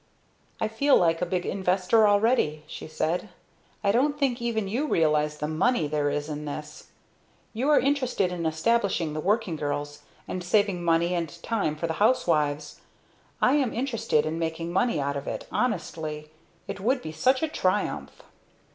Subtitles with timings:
[0.59, 3.29] "I feel like a big investor already," she said.
[3.83, 7.61] "I don't think even you realize the money there is in this thing!
[7.61, 11.93] You are interested in establishing the working girls, and saving money and time for the
[12.01, 12.81] housewives.
[13.43, 16.31] I am interested in making money out of it honestly!
[16.67, 18.23] It would be such a triumph!"